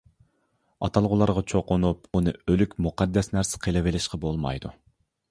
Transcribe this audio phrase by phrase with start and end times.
[0.85, 4.73] ئاتالغۇلارغا چوقۇنۇپ ئۇنى ئۆلۈك مۇقەددەس نەرسە قىلىۋېلىشقا بولمايدۇ.